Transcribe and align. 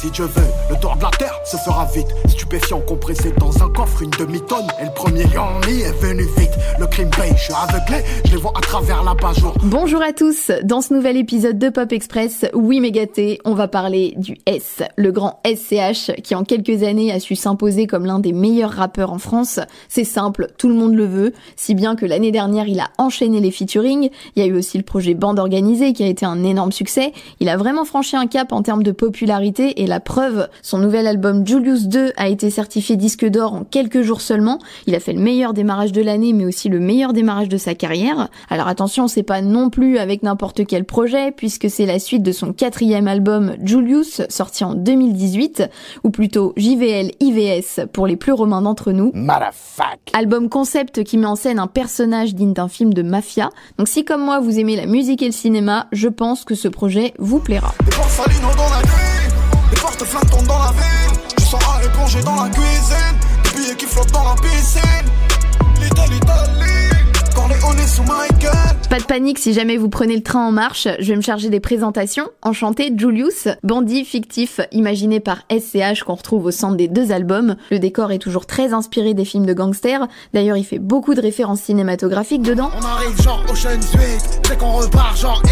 Si 0.00 0.10
Dieu 0.10 0.24
veut, 0.24 0.42
le 0.70 0.76
de 0.76 1.02
la 1.02 1.10
terre 1.10 1.38
se 1.44 1.58
fera 1.58 1.84
vite. 1.94 2.06
Stupéfiant 2.26 2.80
compressé 2.80 3.34
dans 3.38 3.62
un 3.62 3.68
coffre, 3.68 4.00
une 4.00 4.08
demi-tonne. 4.08 4.66
Le 4.82 4.94
premier 4.94 5.24
est 5.24 6.00
venu 6.00 6.22
vite. 6.38 6.50
Le 6.78 6.86
crime 6.86 7.10
paye, 7.10 7.34
je 7.36 7.52
aveuglé, 7.52 8.02
je 8.24 8.30
les 8.30 8.38
vois 8.38 8.54
à 8.56 8.60
travers 8.62 9.04
la 9.04 9.14
jour. 9.34 9.52
Bonjour 9.62 10.00
à 10.00 10.14
tous, 10.14 10.50
dans 10.64 10.80
ce 10.80 10.94
nouvel 10.94 11.18
épisode 11.18 11.58
de 11.58 11.68
Pop 11.68 11.92
Express, 11.92 12.46
oui 12.54 12.80
mégaté, 12.80 13.38
on 13.44 13.52
va 13.52 13.68
parler 13.68 14.14
du 14.16 14.38
S, 14.46 14.82
le 14.96 15.12
grand 15.12 15.40
SCH 15.44 16.12
qui 16.22 16.34
en 16.34 16.44
quelques 16.44 16.82
années 16.82 17.12
a 17.12 17.20
su 17.20 17.36
s'imposer 17.36 17.86
comme 17.86 18.06
l'un 18.06 18.18
des 18.18 18.32
meilleurs 18.32 18.70
rappeurs 18.70 19.12
en 19.12 19.18
France. 19.18 19.60
C'est 19.88 20.04
simple, 20.04 20.46
tout 20.56 20.68
le 20.68 20.74
monde 20.74 20.94
le 20.94 21.04
veut, 21.04 21.32
si 21.56 21.74
bien 21.74 21.96
que 21.96 22.06
l'année 22.06 22.32
dernière 22.32 22.66
il 22.66 22.80
a 22.80 22.88
enchaîné 22.96 23.40
les 23.40 23.50
featuring, 23.50 24.08
il 24.36 24.42
y 24.42 24.46
a 24.46 24.48
eu 24.48 24.56
aussi 24.56 24.78
le 24.78 24.84
projet 24.84 25.12
Bande 25.12 25.38
Organisée 25.38 25.92
qui 25.92 26.02
a 26.02 26.06
été 26.06 26.24
un 26.24 26.42
énorme 26.42 26.72
succès, 26.72 27.12
il 27.40 27.50
a 27.50 27.58
vraiment 27.58 27.84
franchi 27.84 28.16
un 28.16 28.26
cap 28.26 28.52
en 28.52 28.62
termes 28.62 28.82
de 28.82 28.92
popularité 28.92 29.82
la 29.90 29.98
preuve, 29.98 30.48
son 30.62 30.78
nouvel 30.78 31.08
album 31.08 31.44
Julius 31.44 31.88
2 31.88 32.12
a 32.16 32.28
été 32.28 32.48
certifié 32.48 32.94
disque 32.96 33.26
d'or 33.26 33.54
en 33.54 33.64
quelques 33.64 34.02
jours 34.02 34.20
seulement, 34.20 34.60
il 34.86 34.94
a 34.94 35.00
fait 35.00 35.12
le 35.12 35.20
meilleur 35.20 35.52
démarrage 35.52 35.90
de 35.90 36.00
l'année 36.00 36.32
mais 36.32 36.44
aussi 36.44 36.68
le 36.68 36.78
meilleur 36.78 37.12
démarrage 37.12 37.48
de 37.48 37.56
sa 37.56 37.74
carrière. 37.74 38.28
Alors 38.50 38.68
attention, 38.68 39.08
c'est 39.08 39.24
pas 39.24 39.42
non 39.42 39.68
plus 39.68 39.98
avec 39.98 40.22
n'importe 40.22 40.64
quel 40.64 40.84
projet 40.84 41.32
puisque 41.32 41.68
c'est 41.68 41.86
la 41.86 41.98
suite 41.98 42.22
de 42.22 42.30
son 42.30 42.52
quatrième 42.52 43.08
album 43.08 43.56
Julius 43.64 44.22
sorti 44.28 44.62
en 44.62 44.74
2018 44.74 45.64
ou 46.04 46.10
plutôt 46.10 46.52
JVL 46.56 47.10
IVS 47.18 47.86
pour 47.92 48.06
les 48.06 48.16
plus 48.16 48.32
romains 48.32 48.62
d'entre 48.62 48.92
nous. 48.92 49.10
Album 50.12 50.48
concept 50.48 51.02
qui 51.02 51.18
met 51.18 51.26
en 51.26 51.34
scène 51.34 51.58
un 51.58 51.66
personnage 51.66 52.36
digne 52.36 52.52
d'un 52.52 52.68
film 52.68 52.94
de 52.94 53.02
mafia. 53.02 53.50
Donc 53.76 53.88
si 53.88 54.04
comme 54.04 54.24
moi 54.24 54.38
vous 54.38 54.60
aimez 54.60 54.76
la 54.76 54.86
musique 54.86 55.20
et 55.22 55.26
le 55.26 55.32
cinéma, 55.32 55.88
je 55.90 56.06
pense 56.06 56.44
que 56.44 56.54
ce 56.54 56.68
projet 56.68 57.12
vous 57.18 57.40
plaira. 57.40 57.74
Des 57.84 59.09
nuit, 59.80 59.98
des 59.98 60.04
portes 60.04 60.46
dans 60.46 60.58
la 60.58 60.72
ville, 60.72 61.20
je 61.38 61.44
sens 61.44 61.62
à 61.62 62.22
dans 62.22 62.44
la 62.44 62.50
cuisine, 62.50 63.18
des 63.44 63.50
billets 63.50 63.76
qui 63.76 63.86
flottent 63.86 64.12
dans 64.12 64.24
la 64.24 64.34
piscine. 64.34 65.06
L'Italie, 65.80 66.20
quand 66.20 66.99
Pas 68.90 68.98
de 68.98 69.04
panique 69.04 69.38
si 69.38 69.52
jamais 69.52 69.76
vous 69.76 69.88
prenez 69.88 70.16
le 70.16 70.22
train 70.22 70.46
en 70.46 70.52
marche, 70.52 70.88
je 70.98 71.08
vais 71.08 71.16
me 71.16 71.20
charger 71.22 71.48
des 71.48 71.60
présentations. 71.60 72.28
Enchanté, 72.42 72.92
Julius, 72.96 73.48
bandit 73.62 74.04
fictif 74.04 74.60
imaginé 74.72 75.20
par 75.20 75.42
SCH 75.50 76.02
qu'on 76.04 76.14
retrouve 76.14 76.46
au 76.46 76.50
centre 76.50 76.76
des 76.76 76.88
deux 76.88 77.12
albums. 77.12 77.56
Le 77.70 77.78
décor 77.78 78.12
est 78.12 78.18
toujours 78.18 78.46
très 78.46 78.72
inspiré 78.72 79.14
des 79.14 79.24
films 79.24 79.46
de 79.46 79.54
gangsters. 79.54 80.08
D'ailleurs, 80.34 80.56
il 80.56 80.64
fait 80.64 80.78
beaucoup 80.78 81.14
de 81.14 81.20
références 81.20 81.60
cinématographiques 81.60 82.42
dedans. 82.42 82.70
On 82.80 82.84
arrive 82.84 83.22
genre 83.22 83.44
Ocean 83.50 83.80
8, 83.80 84.40
c'est 84.46 84.58
qu'on 84.58 84.72
repart 84.72 85.16
genre 85.16 85.42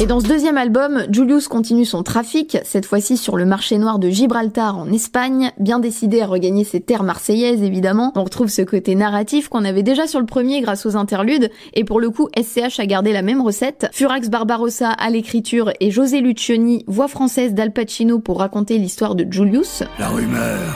et 0.00 0.06
dans 0.06 0.18
ce 0.18 0.26
deuxième 0.26 0.56
album, 0.56 1.04
Julius 1.10 1.46
continue 1.46 1.84
son 1.84 2.02
trafic, 2.02 2.56
cette 2.64 2.86
fois-ci 2.86 3.18
sur 3.18 3.36
le 3.36 3.44
marché 3.44 3.76
noir 3.76 3.98
de 3.98 4.08
Gibraltar 4.08 4.78
en 4.78 4.90
Espagne, 4.90 5.52
bien 5.58 5.78
décidé 5.78 6.22
à 6.22 6.26
regagner 6.26 6.64
ses 6.64 6.80
terres 6.80 7.02
marseillaises 7.02 7.62
évidemment. 7.62 8.10
On 8.16 8.24
retrouve 8.24 8.48
ce 8.48 8.62
côté 8.62 8.94
narratif 8.94 9.50
qu'on 9.50 9.62
avait 9.62 9.82
déjà 9.82 10.06
sur 10.06 10.18
le 10.18 10.24
premier 10.24 10.62
grâce 10.62 10.86
aux 10.86 10.96
interludes, 10.96 11.49
et 11.74 11.84
pour 11.84 12.00
le 12.00 12.10
coup 12.10 12.28
SCH 12.36 12.80
a 12.80 12.86
gardé 12.86 13.12
la 13.12 13.22
même 13.22 13.40
recette. 13.40 13.88
Furax 13.92 14.28
Barbarossa 14.28 14.90
à 14.90 15.10
l'écriture 15.10 15.72
et 15.80 15.90
José 15.90 16.20
Lucioni, 16.20 16.84
voix 16.86 17.08
française 17.08 17.54
d'Al 17.54 17.72
Pacino 17.72 18.18
pour 18.18 18.38
raconter 18.38 18.78
l'histoire 18.78 19.14
de 19.14 19.26
Julius. 19.30 19.82
La 19.98 20.08
rumeur 20.08 20.74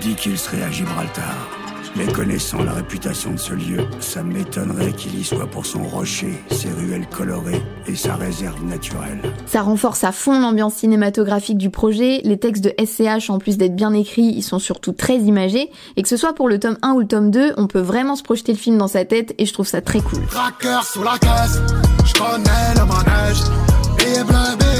dit 0.00 0.14
qu'il 0.14 0.36
serait 0.38 0.62
à 0.62 0.70
Gibraltar. 0.70 1.65
Mais 1.96 2.12
connaissant 2.12 2.62
la 2.62 2.72
réputation 2.72 3.32
de 3.32 3.38
ce 3.38 3.54
lieu, 3.54 3.78
ça 4.00 4.22
m'étonnerait 4.22 4.92
qu'il 4.92 5.18
y 5.18 5.24
soit 5.24 5.46
pour 5.46 5.64
son 5.64 5.82
rocher, 5.84 6.34
ses 6.50 6.68
ruelles 6.70 7.06
colorées 7.08 7.62
et 7.86 7.94
sa 7.94 8.16
réserve 8.16 8.62
naturelle. 8.64 9.20
Ça 9.46 9.62
renforce 9.62 10.04
à 10.04 10.12
fond 10.12 10.38
l'ambiance 10.38 10.74
cinématographique 10.74 11.56
du 11.56 11.70
projet. 11.70 12.20
Les 12.24 12.38
textes 12.38 12.62
de 12.62 12.74
SCH, 12.78 13.30
en 13.30 13.38
plus 13.38 13.56
d'être 13.56 13.74
bien 13.74 13.94
écrits, 13.94 14.34
ils 14.36 14.42
sont 14.42 14.58
surtout 14.58 14.92
très 14.92 15.16
imagés. 15.16 15.70
Et 15.96 16.02
que 16.02 16.08
ce 16.08 16.18
soit 16.18 16.34
pour 16.34 16.48
le 16.48 16.58
tome 16.60 16.76
1 16.82 16.92
ou 16.92 17.00
le 17.00 17.06
tome 17.06 17.30
2, 17.30 17.54
on 17.56 17.66
peut 17.66 17.80
vraiment 17.80 18.16
se 18.16 18.22
projeter 18.22 18.52
le 18.52 18.58
film 18.58 18.76
dans 18.76 18.88
sa 18.88 19.06
tête 19.06 19.34
et 19.38 19.46
je 19.46 19.52
trouve 19.54 19.66
ça 19.66 19.80
très 19.80 20.00
cool. 20.00 20.22
sous 20.82 21.02
la 21.02 21.18
caisse, 21.18 21.60
je 22.04 22.12
connais 22.12 22.74
le 22.74 22.84
manège, 22.84 23.42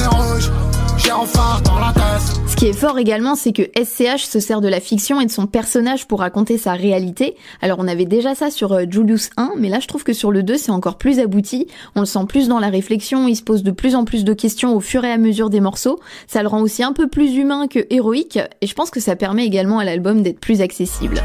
rouge. 0.09 0.51
Ce 2.49 2.57
qui 2.57 2.67
est 2.67 2.73
fort 2.73 2.99
également, 2.99 3.37
c'est 3.37 3.53
que 3.53 3.63
SCH 3.63 4.25
se 4.25 4.41
sert 4.41 4.61
de 4.61 4.67
la 4.67 4.81
fiction 4.81 5.21
et 5.21 5.27
de 5.27 5.31
son 5.31 5.47
personnage 5.47 6.09
pour 6.09 6.19
raconter 6.19 6.59
sa 6.59 6.73
réalité. 6.73 7.37
Alors 7.63 7.79
on 7.79 7.87
avait 7.87 8.07
déjà 8.07 8.35
ça 8.35 8.51
sur 8.51 8.73
euh, 8.73 8.85
Julius 8.91 9.31
1, 9.37 9.53
mais 9.57 9.69
là 9.69 9.79
je 9.79 9.87
trouve 9.87 10.03
que 10.03 10.13
sur 10.13 10.33
le 10.33 10.43
2 10.43 10.57
c'est 10.57 10.73
encore 10.73 10.99
plus 10.99 11.21
abouti. 11.21 11.69
On 11.95 12.01
le 12.01 12.07
sent 12.07 12.27
plus 12.29 12.49
dans 12.49 12.59
la 12.59 12.71
réflexion, 12.71 13.29
il 13.29 13.37
se 13.37 13.43
pose 13.43 13.63
de 13.63 13.71
plus 13.71 13.95
en 13.95 14.05
plus 14.05 14.25
de 14.25 14.33
questions 14.33 14.75
au 14.75 14.81
fur 14.81 15.05
et 15.05 15.13
à 15.13 15.19
mesure 15.19 15.49
des 15.49 15.61
morceaux. 15.61 16.01
Ça 16.27 16.43
le 16.43 16.49
rend 16.49 16.61
aussi 16.61 16.83
un 16.83 16.93
peu 16.93 17.07
plus 17.07 17.37
humain 17.37 17.69
que 17.69 17.87
héroïque, 17.89 18.41
et 18.61 18.67
je 18.67 18.75
pense 18.75 18.91
que 18.91 19.01
ça 19.01 19.15
permet 19.15 19.47
également 19.47 19.79
à 19.79 19.85
l'album 19.85 20.23
d'être 20.23 20.41
plus 20.41 20.61
accessible. 20.61 21.23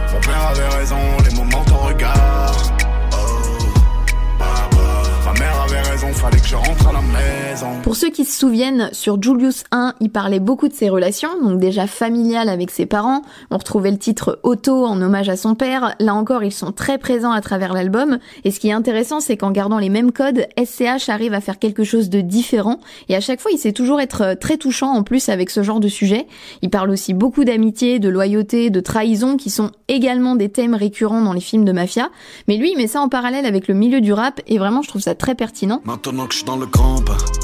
Souviennent, 8.41 8.89
sur 8.91 9.21
Julius 9.21 9.65
1, 9.69 9.93
il 9.99 10.09
parlait 10.09 10.39
beaucoup 10.39 10.67
de 10.67 10.73
ses 10.73 10.89
relations, 10.89 11.29
donc 11.43 11.59
déjà 11.59 11.85
familiales 11.85 12.49
avec 12.49 12.71
ses 12.71 12.87
parents. 12.87 13.21
On 13.51 13.57
retrouvait 13.57 13.91
le 13.91 13.99
titre 13.99 14.39
Otto 14.41 14.83
en 14.83 14.99
hommage 14.99 15.29
à 15.29 15.37
son 15.37 15.53
père. 15.53 15.93
Là 15.99 16.15
encore, 16.15 16.43
ils 16.43 16.51
sont 16.51 16.71
très 16.71 16.97
présents 16.97 17.33
à 17.33 17.41
travers 17.41 17.71
l'album. 17.71 18.17
Et 18.43 18.49
ce 18.49 18.59
qui 18.59 18.69
est 18.69 18.73
intéressant, 18.73 19.19
c'est 19.19 19.37
qu'en 19.37 19.51
gardant 19.51 19.77
les 19.77 19.89
mêmes 19.89 20.11
codes, 20.11 20.47
SCH 20.57 21.07
arrive 21.09 21.35
à 21.35 21.39
faire 21.39 21.59
quelque 21.59 21.83
chose 21.83 22.09
de 22.09 22.21
différent. 22.21 22.79
Et 23.09 23.15
à 23.15 23.19
chaque 23.19 23.41
fois, 23.41 23.51
il 23.51 23.59
sait 23.59 23.73
toujours 23.73 24.01
être 24.01 24.35
très 24.39 24.57
touchant 24.57 24.91
en 24.91 25.03
plus 25.03 25.29
avec 25.29 25.51
ce 25.51 25.61
genre 25.61 25.79
de 25.79 25.87
sujet. 25.87 26.25
Il 26.63 26.71
parle 26.71 26.89
aussi 26.89 27.13
beaucoup 27.13 27.43
d'amitié, 27.43 27.99
de 27.99 28.09
loyauté, 28.09 28.71
de 28.71 28.79
trahison, 28.79 29.37
qui 29.37 29.51
sont 29.51 29.69
également 29.87 30.35
des 30.35 30.49
thèmes 30.49 30.73
récurrents 30.73 31.21
dans 31.21 31.33
les 31.33 31.41
films 31.41 31.65
de 31.65 31.73
mafia. 31.73 32.09
Mais 32.47 32.57
lui, 32.57 32.71
il 32.71 32.77
met 32.77 32.87
ça 32.87 33.01
en 33.01 33.07
parallèle 33.07 33.45
avec 33.45 33.67
le 33.67 33.75
milieu 33.75 34.01
du 34.01 34.13
rap, 34.13 34.41
et 34.47 34.57
vraiment, 34.57 34.81
je 34.81 34.89
trouve 34.89 35.01
ça 35.01 35.13
très 35.13 35.35
pertinent. 35.35 35.81
Maintenant 35.85 36.25
que 36.25 36.33
je 36.33 36.37
suis 36.37 36.45
dans 36.47 36.57
le 36.57 36.65
grand 36.65 36.91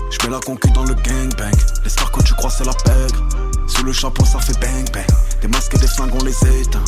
je 0.09 0.25
mets 0.25 0.33
la 0.33 0.39
concu 0.39 0.69
dans 0.71 0.83
le 0.87 0.95
gangbang. 0.95 1.57
Les 1.83 1.89
stars 1.89 2.11
quand 2.11 2.23
tu 2.23 2.33
crois 2.33 2.49
c'est 2.49 2.65
la 2.65 2.73
pègre. 2.73 3.27
Sous 3.67 3.83
le 3.83 3.93
chapeau 3.93 4.25
ça 4.25 4.39
fait 4.39 4.59
bang 4.59 4.85
bang. 4.93 5.05
Des 5.41 5.47
masques 5.47 5.75
et 5.75 5.79
des 5.79 5.87
flingues 5.87 6.15
on 6.19 6.23
les 6.23 6.61
éteint. 6.61 6.83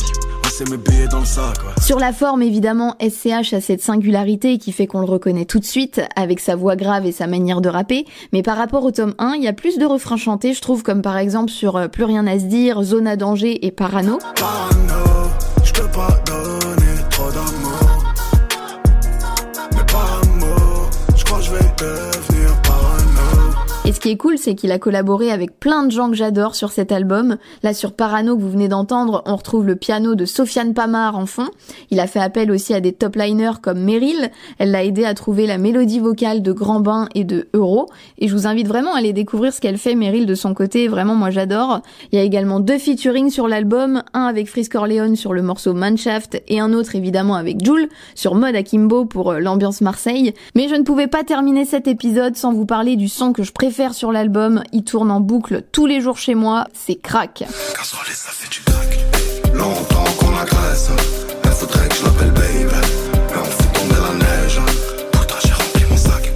Mes 0.68 0.76
billets 0.76 1.08
dans 1.08 1.20
le 1.20 1.24
sac, 1.24 1.56
Sur 1.80 1.98
la 1.98 2.12
forme, 2.12 2.42
évidemment, 2.42 2.94
SCH 3.00 3.54
a 3.54 3.62
cette 3.62 3.80
singularité 3.80 4.58
qui 4.58 4.72
fait 4.72 4.86
qu'on 4.86 5.00
le 5.00 5.06
reconnaît 5.06 5.46
tout 5.46 5.58
de 5.58 5.64
suite, 5.64 6.02
avec 6.16 6.38
sa 6.38 6.54
voix 6.54 6.76
grave 6.76 7.06
et 7.06 7.12
sa 7.12 7.26
manière 7.26 7.62
de 7.62 7.70
rapper. 7.70 8.04
Mais 8.34 8.42
par 8.42 8.58
rapport 8.58 8.84
au 8.84 8.90
tome 8.90 9.14
1, 9.18 9.36
il 9.36 9.42
y 9.42 9.48
a 9.48 9.54
plus 9.54 9.78
de 9.78 9.86
refrains 9.86 10.18
chantés, 10.18 10.52
je 10.52 10.60
trouve, 10.60 10.82
comme 10.82 11.00
par 11.00 11.16
exemple 11.16 11.50
sur 11.50 11.76
euh, 11.76 11.88
Plus 11.88 12.04
rien 12.04 12.26
à 12.26 12.38
se 12.38 12.44
dire, 12.44 12.82
Zone 12.82 13.06
à 13.06 13.16
danger 13.16 13.64
et 13.64 13.70
Parano. 13.70 14.18
Parano, 14.36 14.99
ce 24.00 24.02
qui 24.06 24.12
est 24.12 24.16
cool, 24.16 24.38
c'est 24.38 24.54
qu'il 24.54 24.72
a 24.72 24.78
collaboré 24.78 25.30
avec 25.30 25.60
plein 25.60 25.82
de 25.82 25.90
gens 25.90 26.08
que 26.08 26.16
j'adore 26.16 26.54
sur 26.54 26.72
cet 26.72 26.90
album. 26.90 27.36
Là, 27.62 27.74
sur 27.74 27.92
Parano, 27.92 28.34
que 28.34 28.40
vous 28.40 28.48
venez 28.48 28.66
d'entendre, 28.66 29.22
on 29.26 29.36
retrouve 29.36 29.66
le 29.66 29.76
piano 29.76 30.14
de 30.14 30.24
Sofiane 30.24 30.72
Pamar 30.72 31.18
en 31.18 31.26
fond. 31.26 31.48
Il 31.90 32.00
a 32.00 32.06
fait 32.06 32.18
appel 32.18 32.50
aussi 32.50 32.72
à 32.72 32.80
des 32.80 32.94
top 32.94 33.16
liners 33.16 33.60
comme 33.60 33.78
Meryl. 33.78 34.30
Elle 34.56 34.70
l'a 34.70 34.84
aidé 34.84 35.04
à 35.04 35.12
trouver 35.12 35.46
la 35.46 35.58
mélodie 35.58 36.00
vocale 36.00 36.40
de 36.40 36.50
Grand 36.50 36.80
Bain 36.80 37.10
et 37.14 37.24
de 37.24 37.48
Euro. 37.52 37.90
Et 38.16 38.26
je 38.26 38.32
vous 38.34 38.46
invite 38.46 38.68
vraiment 38.68 38.94
à 38.94 39.00
aller 39.00 39.12
découvrir 39.12 39.52
ce 39.52 39.60
qu'elle 39.60 39.76
fait, 39.76 39.94
Meryl, 39.94 40.24
de 40.24 40.34
son 40.34 40.54
côté. 40.54 40.88
Vraiment, 40.88 41.14
moi, 41.14 41.28
j'adore. 41.28 41.82
Il 42.10 42.18
y 42.18 42.22
a 42.22 42.24
également 42.24 42.58
deux 42.58 42.78
featuring 42.78 43.28
sur 43.28 43.48
l'album. 43.48 44.02
Un 44.14 44.24
avec 44.24 44.48
Frisk 44.48 44.76
Orleans 44.76 45.14
sur 45.14 45.34
le 45.34 45.42
morceau 45.42 45.74
Manshaft 45.74 46.42
et 46.48 46.58
un 46.58 46.72
autre, 46.72 46.96
évidemment, 46.96 47.34
avec 47.34 47.62
Jules 47.62 47.90
sur 48.14 48.34
Mode 48.34 48.56
Akimbo 48.56 49.04
pour 49.04 49.32
euh, 49.32 49.40
l'ambiance 49.40 49.82
Marseille. 49.82 50.32
Mais 50.54 50.68
je 50.68 50.74
ne 50.74 50.84
pouvais 50.84 51.06
pas 51.06 51.22
terminer 51.22 51.66
cet 51.66 51.86
épisode 51.86 52.34
sans 52.34 52.54
vous 52.54 52.64
parler 52.64 52.96
du 52.96 53.08
son 53.08 53.34
que 53.34 53.42
je 53.42 53.52
préfère 53.52 53.89
sur 53.92 54.12
l'album. 54.12 54.62
Il 54.72 54.84
tourne 54.84 55.10
en 55.10 55.20
boucle 55.20 55.62
tous 55.72 55.86
les 55.86 56.00
jours 56.00 56.18
chez 56.18 56.34
moi. 56.34 56.66
C'est 56.72 56.96
crack. 56.96 57.44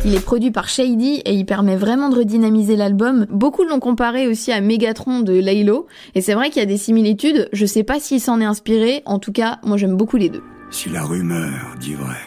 Il 0.07 0.15
est 0.15 0.21
produit 0.21 0.51
par 0.51 0.69
Shady 0.69 1.23
et 1.25 1.33
il 1.33 1.47
permet 1.47 1.77
vraiment 1.77 2.11
de 2.11 2.17
redynamiser 2.17 2.77
l'album. 2.77 3.27
Beaucoup 3.31 3.65
l'ont 3.65 3.81
comparé 3.81 4.29
aussi 4.29 4.53
à 4.53 4.61
Megatron 4.61 5.21
de 5.21 5.33
Laylo. 5.33 5.87
Et 6.15 6.21
c'est 6.21 6.35
vrai 6.35 6.51
qu'il 6.51 6.61
y 6.61 6.63
a 6.63 6.67
des 6.67 6.77
similitudes. 6.77 7.49
Je 7.53 7.65
sais 7.65 7.85
pas 7.85 7.99
s'il 7.99 8.21
s'en 8.21 8.41
est 8.41 8.45
inspiré. 8.45 9.03
En 9.07 9.19
tout 9.19 9.33
cas, 9.33 9.59
moi 9.63 9.79
j'aime 9.79 9.97
beaucoup 9.97 10.19
les 10.19 10.29
deux. 10.29 10.43
Si 10.71 10.91
la 10.91 11.05
rumeur 11.05 11.75
dit 11.81 11.95
vrai, 11.95 12.21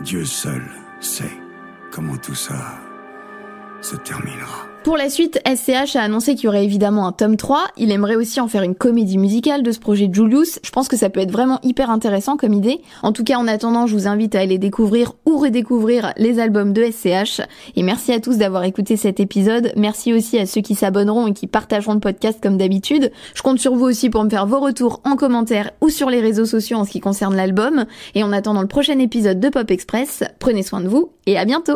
Dieu 0.00 0.24
seul 0.24 0.62
sait 1.00 1.30
comment 1.90 2.16
tout 2.16 2.34
ça 2.34 2.54
Pour 4.84 4.96
la 4.96 5.10
suite, 5.10 5.40
SCH 5.46 5.94
a 5.94 6.02
annoncé 6.02 6.34
qu'il 6.34 6.44
y 6.44 6.48
aurait 6.48 6.64
évidemment 6.64 7.06
un 7.06 7.12
tome 7.12 7.36
3. 7.36 7.68
Il 7.76 7.92
aimerait 7.92 8.16
aussi 8.16 8.40
en 8.40 8.48
faire 8.48 8.64
une 8.64 8.74
comédie 8.74 9.16
musicale 9.16 9.62
de 9.62 9.70
ce 9.70 9.78
projet 9.78 10.10
Julius. 10.12 10.58
Je 10.64 10.70
pense 10.70 10.88
que 10.88 10.96
ça 10.96 11.08
peut 11.08 11.20
être 11.20 11.30
vraiment 11.30 11.60
hyper 11.62 11.88
intéressant 11.88 12.36
comme 12.36 12.52
idée. 12.52 12.80
En 13.04 13.12
tout 13.12 13.22
cas, 13.22 13.38
en 13.38 13.46
attendant, 13.46 13.86
je 13.86 13.94
vous 13.94 14.08
invite 14.08 14.34
à 14.34 14.40
aller 14.40 14.58
découvrir 14.58 15.12
ou 15.24 15.38
redécouvrir 15.38 16.12
les 16.16 16.40
albums 16.40 16.72
de 16.72 16.84
SCH. 16.84 17.42
Et 17.76 17.84
merci 17.84 18.12
à 18.12 18.18
tous 18.18 18.38
d'avoir 18.38 18.64
écouté 18.64 18.96
cet 18.96 19.20
épisode. 19.20 19.72
Merci 19.76 20.12
aussi 20.12 20.36
à 20.36 20.46
ceux 20.46 20.62
qui 20.62 20.74
s'abonneront 20.74 21.28
et 21.28 21.32
qui 21.32 21.46
partageront 21.46 21.94
le 21.94 22.00
podcast 22.00 22.40
comme 22.42 22.58
d'habitude. 22.58 23.12
Je 23.34 23.42
compte 23.42 23.60
sur 23.60 23.76
vous 23.76 23.84
aussi 23.84 24.10
pour 24.10 24.24
me 24.24 24.30
faire 24.30 24.46
vos 24.46 24.58
retours 24.58 25.00
en 25.04 25.14
commentaire 25.14 25.70
ou 25.80 25.90
sur 25.90 26.10
les 26.10 26.20
réseaux 26.20 26.46
sociaux 26.46 26.78
en 26.78 26.84
ce 26.84 26.90
qui 26.90 27.00
concerne 27.00 27.36
l'album. 27.36 27.86
Et 28.16 28.24
en 28.24 28.32
attendant 28.32 28.62
le 28.62 28.68
prochain 28.68 28.98
épisode 28.98 29.38
de 29.38 29.48
Pop 29.48 29.70
Express, 29.70 30.24
prenez 30.40 30.64
soin 30.64 30.80
de 30.80 30.88
vous 30.88 31.12
et 31.26 31.38
à 31.38 31.44
bientôt 31.44 31.70